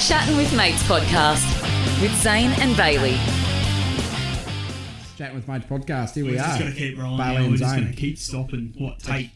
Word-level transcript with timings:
Chatting 0.00 0.36
with 0.36 0.54
Mates 0.54 0.82
podcast 0.82 1.62
with 2.02 2.12
Zane 2.20 2.50
and 2.60 2.76
Bailey. 2.76 3.16
Chatting 5.16 5.36
with 5.36 5.46
Mates 5.48 5.64
podcast. 5.66 6.14
Here 6.14 6.24
we 6.24 6.32
We're 6.32 6.40
are. 6.40 6.44
just 6.44 6.58
going 6.58 6.72
to 6.72 6.76
keep 6.78 6.98
rolling. 6.98 7.16
Bailey 7.16 7.34
now. 7.34 7.40
and 7.42 7.50
We're 7.52 7.56
just 7.58 7.70
Zane. 7.70 7.80
going 7.82 7.92
to 7.94 7.98
keep 8.00 8.18
stopping. 8.18 8.74
What 8.78 8.98
take? 8.98 9.30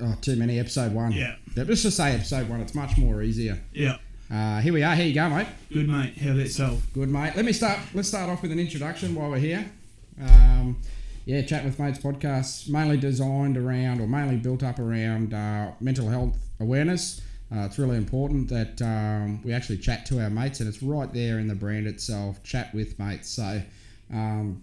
Oh, 0.00 0.14
too 0.20 0.36
many. 0.36 0.58
Episode 0.60 0.92
one. 0.92 1.12
Yeah. 1.12 1.36
Let's 1.56 1.82
just 1.82 1.96
say 1.96 2.12
episode 2.14 2.48
one. 2.48 2.60
It's 2.60 2.74
much 2.74 2.96
more 2.98 3.22
easier. 3.22 3.58
Yeah. 3.72 3.96
Uh, 4.30 4.60
here 4.60 4.72
we 4.72 4.82
are. 4.82 4.94
Here 4.94 5.06
you 5.06 5.14
go, 5.14 5.28
mate. 5.30 5.46
Good 5.72 5.88
mate. 5.88 6.16
How 6.18 6.30
about 6.30 6.38
yourself? 6.40 6.86
Good, 6.92 7.08
mate. 7.08 7.32
Let 7.34 7.44
me 7.44 7.52
start. 7.52 7.78
Let's 7.94 8.08
start 8.08 8.28
off 8.30 8.42
with 8.42 8.52
an 8.52 8.58
introduction 8.60 9.14
while 9.14 9.30
we're 9.30 9.38
here. 9.38 9.70
Um, 10.20 10.80
yeah, 11.24 11.42
Chat 11.42 11.64
with 11.64 11.78
Mates 11.78 11.98
podcast 11.98 12.68
mainly 12.68 12.96
designed 12.98 13.56
around, 13.56 14.00
or 14.00 14.06
mainly 14.06 14.36
built 14.36 14.62
up 14.62 14.78
around 14.78 15.32
uh, 15.34 15.72
mental 15.80 16.08
health 16.08 16.36
awareness. 16.60 17.20
Uh, 17.54 17.60
it's 17.60 17.78
really 17.78 17.96
important 17.96 18.48
that 18.48 18.82
um, 18.82 19.40
we 19.42 19.52
actually 19.52 19.78
chat 19.78 20.04
to 20.06 20.20
our 20.20 20.30
mates, 20.30 20.60
and 20.60 20.68
it's 20.68 20.82
right 20.82 21.12
there 21.12 21.38
in 21.38 21.46
the 21.46 21.54
brand 21.54 21.86
itself. 21.86 22.42
Chat 22.42 22.74
with 22.74 22.98
mates. 22.98 23.28
So 23.28 23.62
um, 24.12 24.62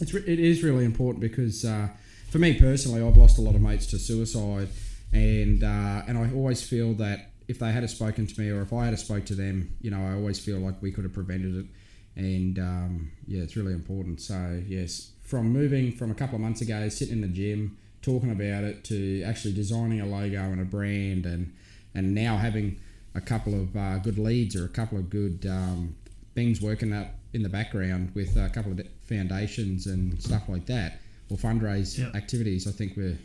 it's 0.00 0.12
re- 0.12 0.24
it 0.26 0.38
is 0.38 0.62
really 0.62 0.84
important 0.84 1.20
because 1.20 1.64
uh, 1.64 1.88
for 2.30 2.38
me 2.38 2.58
personally, 2.58 3.02
I've 3.02 3.16
lost 3.16 3.38
a 3.38 3.40
lot 3.40 3.54
of 3.54 3.62
mates 3.62 3.86
to 3.86 3.98
suicide, 3.98 4.68
and 5.12 5.64
uh, 5.64 6.02
and 6.06 6.18
I 6.18 6.30
always 6.34 6.62
feel 6.62 6.92
that 6.94 7.30
if 7.48 7.58
they 7.58 7.72
had 7.72 7.82
have 7.82 7.90
spoken 7.90 8.26
to 8.26 8.40
me 8.40 8.50
or 8.50 8.60
if 8.60 8.74
I 8.74 8.84
had 8.84 8.90
have 8.90 9.00
spoke 9.00 9.24
to 9.26 9.34
them, 9.34 9.74
you 9.80 9.90
know, 9.90 10.00
I 10.00 10.12
always 10.12 10.38
feel 10.38 10.58
like 10.58 10.80
we 10.82 10.92
could 10.92 11.04
have 11.04 11.14
prevented 11.14 11.56
it, 11.56 11.66
and 12.14 12.58
um, 12.58 13.10
yeah, 13.26 13.42
it's 13.42 13.56
really 13.56 13.72
important. 13.72 14.20
So 14.20 14.62
yes, 14.66 15.12
from 15.22 15.50
moving 15.50 15.92
from 15.92 16.10
a 16.10 16.14
couple 16.14 16.34
of 16.34 16.42
months 16.42 16.60
ago, 16.60 16.88
sitting 16.90 17.14
in 17.14 17.20
the 17.22 17.28
gym 17.28 17.78
talking 18.02 18.30
about 18.30 18.64
it 18.64 18.84
to 18.84 19.22
actually 19.22 19.54
designing 19.54 20.00
a 20.00 20.06
logo 20.06 20.42
and 20.42 20.60
a 20.60 20.64
brand, 20.64 21.24
and 21.24 21.54
and 21.98 22.14
now 22.14 22.36
having 22.36 22.78
a 23.14 23.20
couple 23.20 23.54
of 23.54 23.76
uh, 23.76 23.98
good 23.98 24.18
leads 24.18 24.54
or 24.56 24.64
a 24.64 24.68
couple 24.68 24.96
of 24.98 25.10
good 25.10 25.44
um, 25.50 25.94
things 26.34 26.60
working 26.62 26.92
up 26.92 27.08
in 27.32 27.42
the 27.42 27.48
background 27.48 28.12
with 28.14 28.36
a 28.36 28.48
couple 28.48 28.72
of 28.72 28.80
foundations 29.02 29.86
and 29.86 30.20
stuff 30.22 30.42
like 30.48 30.66
that, 30.66 31.00
or 31.30 31.36
fundraise 31.36 31.98
Yeah. 31.98 32.10
activities. 32.14 32.66
I 32.66 32.70
think 32.70 32.96
we're 32.96 33.18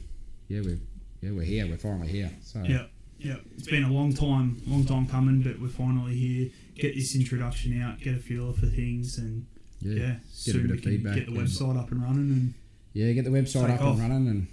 yeah 0.50 0.62
we're 0.62 0.80
yeah 1.22 1.32
we're 1.32 1.44
here. 1.44 1.68
We're 1.68 1.78
finally 1.78 2.08
here. 2.08 2.32
So 2.42 2.64
Yeah. 2.64 2.86
Yeah. 3.20 3.38
It's 3.58 3.68
been 3.68 3.84
a 3.84 3.92
long 3.94 4.14
time, 4.14 4.62
long 4.68 4.84
time 4.86 5.08
coming, 5.08 5.42
but 5.42 5.60
we're 5.62 5.68
finally 5.70 6.16
here. 6.16 6.50
Get 6.76 6.96
this 6.96 7.16
introduction 7.16 7.82
out. 7.82 8.00
Get 8.02 8.16
a 8.16 8.18
feel 8.18 8.52
for 8.54 8.66
things, 8.66 9.18
and 9.20 9.46
yeah, 9.80 9.94
yeah, 9.94 10.08
get 10.08 10.16
a 10.16 10.28
soon 10.34 10.62
bit 10.64 10.72
we 10.72 10.78
of 10.78 10.82
can 10.84 10.92
feedback. 10.92 11.16
get 11.16 11.26
the 11.28 11.32
website 11.40 11.78
up 11.80 11.92
and 11.92 12.02
running. 12.02 12.30
And 12.32 12.54
Yeah, 12.94 13.12
get 13.14 13.24
the 13.26 13.30
website 13.32 13.70
up 13.70 13.82
off. 13.82 14.00
and 14.00 14.02
running 14.10 14.28
and 14.28 14.48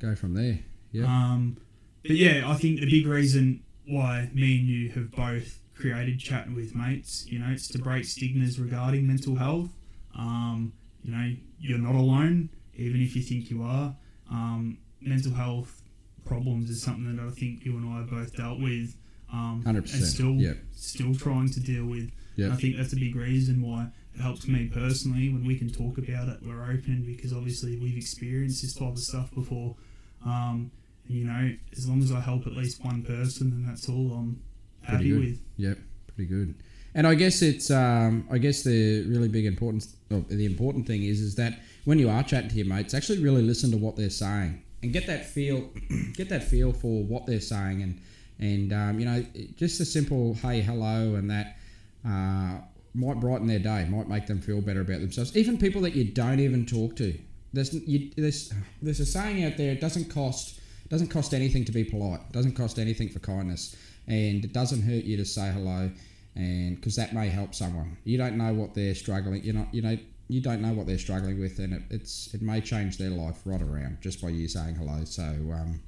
go 0.00 0.14
from 0.14 0.34
there. 0.34 0.58
Yeah, 0.92 1.04
um, 1.06 1.56
but 2.02 2.16
yeah, 2.16 2.50
I 2.50 2.54
think 2.54 2.80
the 2.80 2.90
big 2.90 3.06
reason 3.06 3.62
why 3.86 4.30
me 4.32 4.58
and 4.58 4.68
you 4.68 4.90
have 4.90 5.10
both 5.10 5.60
created 5.74 6.18
chatting 6.18 6.54
with 6.54 6.74
mates, 6.74 7.26
you 7.26 7.38
know, 7.38 7.50
it's 7.50 7.68
to 7.68 7.78
break 7.78 8.04
stigmas 8.04 8.58
regarding 8.58 9.06
mental 9.06 9.36
health. 9.36 9.70
Um, 10.16 10.72
you 11.02 11.12
know, 11.12 11.34
you're 11.58 11.78
not 11.78 11.94
alone, 11.94 12.50
even 12.74 13.00
if 13.00 13.16
you 13.16 13.22
think 13.22 13.50
you 13.50 13.62
are. 13.62 13.94
Um, 14.30 14.78
mental 15.00 15.32
health 15.32 15.82
problems 16.24 16.70
is 16.70 16.82
something 16.82 17.16
that 17.16 17.22
I 17.22 17.30
think 17.30 17.64
you 17.64 17.76
and 17.76 17.92
I 17.92 17.98
have 17.98 18.10
both 18.10 18.36
dealt 18.36 18.60
with, 18.60 18.96
um, 19.32 19.62
and 19.66 19.76
100%, 19.76 19.88
still 19.88 20.34
yep. 20.34 20.56
still 20.72 21.14
trying 21.14 21.50
to 21.50 21.60
deal 21.60 21.86
with. 21.86 22.10
Yep. 22.36 22.44
And 22.44 22.52
I 22.52 22.56
think 22.56 22.76
that's 22.76 22.92
a 22.92 22.96
big 22.96 23.16
reason 23.16 23.60
why 23.60 23.88
it 24.14 24.20
helps 24.20 24.46
me 24.46 24.70
personally 24.72 25.28
when 25.30 25.44
we 25.44 25.58
can 25.58 25.70
talk 25.70 25.98
about 25.98 26.28
it. 26.28 26.38
We're 26.42 26.62
open 26.62 27.04
because 27.06 27.32
obviously 27.32 27.76
we've 27.76 27.96
experienced 27.96 28.62
this 28.62 28.74
type 28.74 28.92
of 28.92 28.98
stuff 28.98 29.34
before. 29.34 29.74
Um, 30.24 30.70
and, 30.70 30.70
you 31.06 31.24
know, 31.24 31.54
as 31.76 31.88
long 31.88 32.02
as 32.02 32.12
I 32.12 32.20
help 32.20 32.46
at 32.46 32.52
least 32.54 32.84
one 32.84 33.02
person, 33.02 33.50
then 33.50 33.66
that's 33.66 33.88
all 33.88 34.12
I'm 34.12 34.40
Pretty 34.82 34.96
happy 34.96 35.08
good. 35.10 35.20
with. 35.20 35.40
Yep, 35.58 35.78
pretty 36.14 36.28
good. 36.28 36.54
And 36.94 37.06
I 37.06 37.14
guess 37.14 37.40
it's 37.42 37.70
um, 37.70 38.26
I 38.30 38.38
guess 38.38 38.62
the 38.62 39.04
really 39.08 39.28
big 39.28 39.46
importance 39.46 39.96
or 40.10 40.20
the 40.28 40.44
important 40.44 40.86
thing 40.86 41.02
is 41.04 41.20
is 41.20 41.34
that 41.36 41.60
when 41.84 41.98
you 41.98 42.10
are 42.10 42.22
chatting 42.22 42.50
to 42.50 42.56
your 42.56 42.66
mates, 42.66 42.92
actually 42.94 43.18
really 43.22 43.42
listen 43.42 43.70
to 43.70 43.76
what 43.78 43.96
they're 43.96 44.10
saying 44.10 44.62
and 44.82 44.92
get 44.92 45.06
that 45.06 45.24
feel 45.26 45.70
get 46.14 46.28
that 46.28 46.44
feel 46.44 46.72
for 46.72 47.02
what 47.04 47.24
they're 47.26 47.40
saying 47.40 47.82
and 47.82 48.00
and 48.38 48.72
um, 48.72 48.98
you 49.00 49.06
know 49.06 49.24
just 49.56 49.80
a 49.80 49.84
simple 49.84 50.34
hey 50.34 50.60
hello 50.60 51.14
and 51.14 51.30
that 51.30 51.56
uh, 52.06 52.58
might 52.94 53.20
brighten 53.20 53.46
their 53.46 53.58
day, 53.58 53.86
might 53.88 54.08
make 54.08 54.26
them 54.26 54.40
feel 54.40 54.60
better 54.60 54.80
about 54.82 55.00
themselves. 55.00 55.34
Even 55.36 55.56
people 55.56 55.80
that 55.82 55.94
you 55.94 56.04
don't 56.04 56.40
even 56.40 56.66
talk 56.66 56.94
to. 56.96 57.16
There's 57.54 57.72
you, 57.72 58.10
there's 58.16 58.52
there's 58.82 59.00
a 59.00 59.06
saying 59.06 59.44
out 59.44 59.56
there. 59.56 59.72
It 59.72 59.80
doesn't 59.80 60.10
cost 60.10 60.60
doesn't 60.92 61.08
cost 61.08 61.32
anything 61.32 61.64
to 61.64 61.72
be 61.72 61.82
polite. 61.82 62.20
Doesn't 62.32 62.52
cost 62.52 62.78
anything 62.78 63.08
for 63.08 63.18
kindness, 63.18 63.74
and 64.06 64.44
it 64.44 64.52
doesn't 64.52 64.82
hurt 64.82 65.04
you 65.04 65.16
to 65.16 65.24
say 65.24 65.50
hello, 65.50 65.90
and 66.36 66.76
because 66.76 66.94
that 66.96 67.14
may 67.14 67.28
help 67.28 67.54
someone. 67.54 67.96
You 68.04 68.18
don't 68.18 68.36
know 68.36 68.52
what 68.52 68.74
they're 68.74 68.94
struggling. 68.94 69.42
You 69.42 69.54
know 69.54 69.66
you 69.72 69.80
know 69.80 69.96
you 70.28 70.42
don't 70.42 70.60
know 70.60 70.74
what 70.74 70.86
they're 70.86 70.98
struggling 70.98 71.40
with, 71.40 71.58
and 71.60 71.72
it, 71.72 71.82
it's 71.88 72.34
it 72.34 72.42
may 72.42 72.60
change 72.60 72.98
their 72.98 73.08
life 73.08 73.40
right 73.46 73.62
around 73.62 74.02
just 74.02 74.20
by 74.20 74.28
you 74.28 74.46
saying 74.46 74.74
hello. 74.74 75.02
So 75.06 75.22
um, 75.22 75.80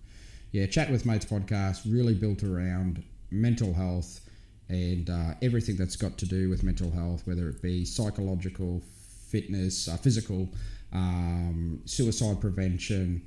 yeah, 0.52 0.64
chat 0.64 0.90
with 0.90 1.04
mates 1.04 1.26
podcast 1.26 1.82
really 1.84 2.14
built 2.14 2.42
around 2.42 3.04
mental 3.30 3.74
health 3.74 4.22
and 4.70 5.10
uh, 5.10 5.34
everything 5.42 5.76
that's 5.76 5.96
got 5.96 6.16
to 6.16 6.26
do 6.26 6.48
with 6.48 6.62
mental 6.62 6.90
health, 6.90 7.26
whether 7.26 7.50
it 7.50 7.60
be 7.60 7.84
psychological, 7.84 8.80
fitness, 9.28 9.86
uh, 9.86 9.98
physical, 9.98 10.48
um, 10.94 11.82
suicide 11.84 12.40
prevention, 12.40 13.20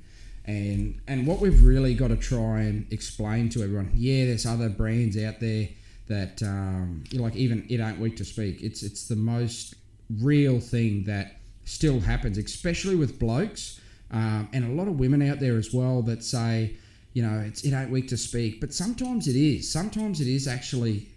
and 0.48 0.98
and 1.06 1.26
what 1.26 1.40
we've 1.40 1.62
really 1.62 1.94
got 1.94 2.08
to 2.08 2.16
try 2.16 2.62
and 2.62 2.90
explain 2.90 3.50
to 3.50 3.62
everyone. 3.62 3.92
Yeah, 3.94 4.24
there's 4.24 4.46
other 4.46 4.70
brands 4.70 5.16
out 5.22 5.40
there 5.40 5.68
that 6.08 6.42
um, 6.42 7.04
like 7.12 7.36
even 7.36 7.66
it 7.68 7.80
ain't 7.80 8.00
weak 8.00 8.16
to 8.16 8.24
speak. 8.24 8.62
It's 8.62 8.82
it's 8.82 9.06
the 9.06 9.16
most 9.16 9.74
real 10.20 10.58
thing 10.58 11.04
that 11.04 11.36
still 11.64 12.00
happens, 12.00 12.38
especially 12.38 12.96
with 12.96 13.18
blokes, 13.18 13.78
um, 14.10 14.48
and 14.54 14.64
a 14.64 14.74
lot 14.74 14.88
of 14.88 14.98
women 14.98 15.20
out 15.20 15.38
there 15.38 15.58
as 15.58 15.74
well 15.74 16.00
that 16.02 16.24
say, 16.24 16.78
you 17.12 17.22
know, 17.22 17.40
it's 17.46 17.62
it 17.62 17.74
ain't 17.74 17.90
weak 17.90 18.08
to 18.08 18.16
speak, 18.16 18.58
but 18.58 18.72
sometimes 18.72 19.28
it 19.28 19.36
is. 19.36 19.70
Sometimes 19.70 20.22
it 20.22 20.28
is 20.28 20.48
actually 20.48 21.10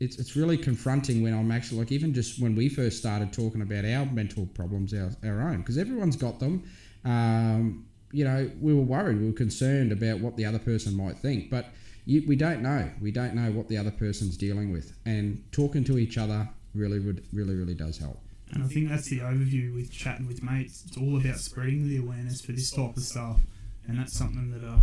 it's, 0.00 0.18
it's 0.18 0.34
really 0.34 0.58
confronting 0.58 1.22
when 1.22 1.32
I'm 1.32 1.52
actually 1.52 1.78
like 1.78 1.92
even 1.92 2.12
just 2.12 2.42
when 2.42 2.56
we 2.56 2.68
first 2.68 2.98
started 2.98 3.32
talking 3.32 3.62
about 3.62 3.84
our 3.84 4.06
mental 4.06 4.46
problems 4.46 4.92
our, 4.92 5.10
our 5.24 5.40
own 5.40 5.58
because 5.58 5.78
everyone's 5.78 6.16
got 6.16 6.38
them 6.38 6.64
um, 7.04 7.86
you 8.16 8.24
know 8.24 8.50
we 8.60 8.72
were 8.72 8.82
worried 8.82 9.20
we 9.20 9.26
were 9.26 9.32
concerned 9.32 9.92
about 9.92 10.20
what 10.20 10.36
the 10.36 10.44
other 10.44 10.58
person 10.58 10.96
might 10.96 11.18
think 11.18 11.50
but 11.50 11.66
you, 12.06 12.24
we 12.26 12.34
don't 12.34 12.62
know 12.62 12.90
we 13.02 13.10
don't 13.10 13.34
know 13.34 13.50
what 13.52 13.68
the 13.68 13.76
other 13.76 13.90
person's 13.90 14.38
dealing 14.38 14.72
with 14.72 14.96
and 15.04 15.44
talking 15.52 15.84
to 15.84 15.98
each 15.98 16.16
other 16.16 16.48
really 16.74 16.98
would 16.98 17.22
really 17.32 17.54
really 17.54 17.74
does 17.74 17.98
help 17.98 18.18
And 18.52 18.64
I 18.64 18.68
think 18.68 18.88
that's 18.88 19.08
the 19.08 19.18
overview 19.18 19.74
with 19.74 19.90
chatting 19.90 20.26
with 20.26 20.40
mates. 20.42 20.84
It's 20.86 20.96
all 20.96 21.16
about 21.20 21.38
spreading 21.38 21.88
the 21.88 21.98
awareness 21.98 22.40
for 22.40 22.52
this 22.52 22.70
type 22.70 22.96
of 22.96 23.02
stuff, 23.02 23.40
and 23.88 23.98
that's 23.98 24.12
something 24.12 24.52
that 24.52 24.64
uh, 24.64 24.78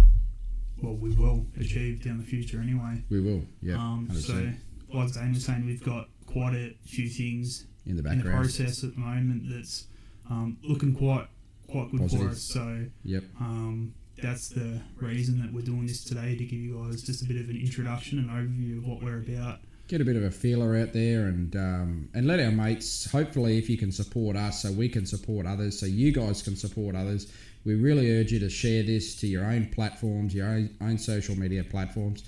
well, 0.82 0.96
we 0.96 1.12
will 1.16 1.46
achieve 1.58 2.04
down 2.04 2.18
the 2.18 2.26
future 2.26 2.60
anyway. 2.62 3.02
we 3.10 3.22
will 3.22 3.42
yeah 3.62 3.76
um, 3.76 4.10
so, 4.12 4.52
like 4.94 5.10
Zane 5.10 5.34
was 5.34 5.46
saying, 5.46 5.66
we've 5.66 5.84
got 5.84 6.10
quite 6.28 6.54
a 6.54 6.76
few 6.86 7.08
things 7.08 7.66
in 7.86 7.96
the 7.96 8.12
in 8.12 8.20
the 8.20 8.30
process 8.30 8.84
at 8.84 8.94
the 8.96 9.00
moment 9.00 9.44
that's 9.48 9.88
um, 10.30 10.58
looking 10.62 10.94
quite 10.94 11.28
quite 11.68 11.92
good 11.92 12.02
Positive. 12.02 12.28
for 12.28 12.32
us. 12.34 12.42
So 12.42 12.86
yep 13.04 13.24
um, 13.40 13.94
that's 14.22 14.50
the 14.50 14.80
reason 14.98 15.42
that 15.42 15.52
we're 15.54 15.62
doing 15.62 15.86
this 15.88 16.04
today 16.04 16.36
to 16.36 16.44
give 16.44 16.60
you 16.60 16.76
guys 16.86 17.02
just 17.02 17.24
a 17.24 17.26
bit 17.26 17.38
of 17.38 17.50
an 17.50 17.58
introduction 17.58 18.20
and 18.20 18.30
overview 18.30 18.78
of 18.78 18.86
what 18.88 19.04
we're 19.04 19.18
about. 19.18 19.60
get 19.88 20.00
a 20.02 20.06
bit 20.06 20.16
of 20.16 20.24
a 20.24 20.32
feeler 20.32 20.78
out 20.78 20.94
there 20.94 21.26
and 21.28 21.56
um, 21.56 22.10
and 22.14 22.28
let 22.28 22.40
our 22.40 22.52
mates 22.52 23.10
hopefully 23.12 23.58
if 23.58 23.70
you 23.70 23.78
can 23.78 23.92
support 23.92 24.36
us 24.38 24.62
so 24.62 24.72
we 24.72 24.88
can 24.88 25.06
support 25.06 25.46
others 25.46 25.80
so 25.80 25.86
you 25.86 26.12
guys 26.12 26.42
can 26.42 26.56
support 26.56 26.96
others 26.96 27.32
we 27.66 27.76
really 27.76 28.20
urge 28.20 28.32
you 28.32 28.40
to 28.40 28.50
share 28.50 28.84
this 28.84 29.16
to 29.16 29.28
your 29.28 29.46
own 29.46 29.66
platforms 29.68 30.34
your 30.34 30.48
own, 30.48 30.70
own 30.82 30.98
social 30.98 31.36
media 31.36 31.64
platforms 31.64 32.24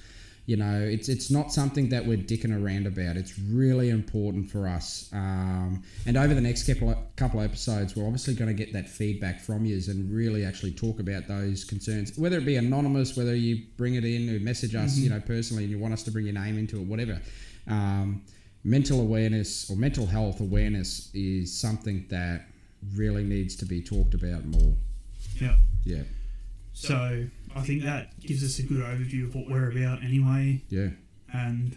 you 0.45 0.55
know 0.55 0.79
it's 0.79 1.09
it's 1.09 1.31
not 1.31 1.51
something 1.51 1.89
that 1.89 2.05
we're 2.05 2.17
dicking 2.17 2.53
around 2.53 2.87
about. 2.87 3.17
It's 3.17 3.37
really 3.39 3.89
important 3.89 4.49
for 4.49 4.67
us. 4.67 5.09
Um, 5.13 5.83
and 6.05 6.17
over 6.17 6.33
the 6.33 6.41
next 6.41 6.67
couple 6.67 6.91
of, 6.91 6.97
couple 7.15 7.39
of 7.39 7.45
episodes 7.45 7.95
we're 7.95 8.05
obviously 8.05 8.35
going 8.35 8.55
to 8.55 8.65
get 8.65 8.73
that 8.73 8.87
feedback 8.87 9.41
from 9.41 9.65
you 9.65 9.79
and 9.87 10.11
really 10.13 10.45
actually 10.45 10.71
talk 10.71 10.99
about 10.99 11.27
those 11.27 11.63
concerns 11.65 12.17
whether 12.17 12.37
it 12.37 12.45
be 12.45 12.55
anonymous 12.55 13.17
whether 13.17 13.35
you 13.35 13.65
bring 13.77 13.95
it 13.95 14.05
in 14.05 14.29
or 14.29 14.39
message 14.39 14.73
us 14.73 14.97
you 14.97 15.09
know 15.09 15.19
personally 15.19 15.63
and 15.63 15.71
you 15.71 15.77
want 15.77 15.93
us 15.93 16.03
to 16.03 16.11
bring 16.11 16.25
your 16.25 16.33
name 16.33 16.57
into 16.57 16.77
it 16.79 16.85
whatever. 16.85 17.19
Um, 17.67 18.21
mental 18.63 18.99
awareness 18.99 19.69
or 19.69 19.77
mental 19.77 20.05
health 20.05 20.41
awareness 20.41 21.09
is 21.13 21.57
something 21.57 22.05
that 22.09 22.47
really 22.95 23.23
needs 23.23 23.55
to 23.55 23.65
be 23.65 23.81
talked 23.81 24.13
about 24.13 24.43
more. 24.45 24.73
Yeah. 25.39 25.55
yeah. 25.83 26.03
So 26.73 27.25
I 27.55 27.61
think 27.61 27.83
that 27.83 28.19
gives 28.19 28.43
us 28.43 28.59
a 28.59 28.63
good 28.63 28.83
overview 28.83 29.25
of 29.27 29.35
what 29.35 29.49
we're 29.49 29.71
about 29.71 30.03
anyway. 30.03 30.61
yeah 30.69 30.89
And 31.33 31.75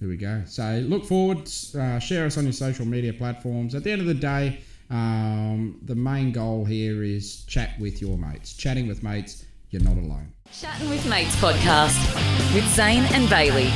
Here 0.00 0.08
we 0.08 0.16
go. 0.16 0.42
So 0.46 0.82
look 0.86 1.04
forward, 1.04 1.48
uh, 1.78 1.98
share 1.98 2.26
us 2.26 2.36
on 2.38 2.44
your 2.44 2.52
social 2.52 2.86
media 2.86 3.12
platforms. 3.12 3.74
At 3.74 3.84
the 3.84 3.92
end 3.92 4.00
of 4.00 4.06
the 4.06 4.14
day, 4.14 4.60
um, 4.90 5.78
the 5.84 5.94
main 5.94 6.32
goal 6.32 6.64
here 6.64 7.02
is 7.02 7.44
chat 7.44 7.78
with 7.78 8.00
your 8.00 8.16
mates. 8.16 8.56
Chatting 8.56 8.88
with 8.88 9.02
mates, 9.02 9.44
you're 9.70 9.82
not 9.82 9.96
alone. 9.96 10.32
Chatting 10.52 10.88
with 10.88 11.04
Mates 11.06 11.34
podcast 11.36 11.98
with 12.54 12.64
Zane 12.74 13.02
and 13.12 13.28
Bailey. 13.28 13.70